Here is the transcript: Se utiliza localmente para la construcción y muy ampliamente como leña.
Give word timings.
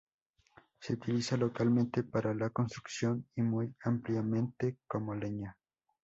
Se 0.79 0.93
utiliza 0.93 1.37
localmente 1.37 2.01
para 2.01 2.33
la 2.33 2.49
construcción 2.49 3.27
y 3.35 3.43
muy 3.43 3.71
ampliamente 3.83 4.77
como 4.87 5.13
leña. 5.13 5.55